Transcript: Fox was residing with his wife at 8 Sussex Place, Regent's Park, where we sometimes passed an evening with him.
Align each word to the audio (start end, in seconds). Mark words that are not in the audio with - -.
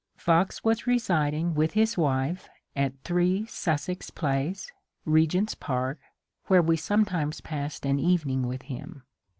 Fox 0.17 0.63
was 0.63 0.87
residing 0.87 1.53
with 1.53 1.73
his 1.73 1.95
wife 1.95 2.49
at 2.75 2.93
8 3.07 3.47
Sussex 3.47 4.09
Place, 4.09 4.71
Regent's 5.05 5.53
Park, 5.53 5.99
where 6.47 6.63
we 6.63 6.75
sometimes 6.75 7.39
passed 7.39 7.85
an 7.85 7.99
evening 7.99 8.47
with 8.47 8.63
him. 8.63 9.03